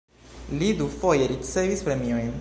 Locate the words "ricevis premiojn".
1.35-2.29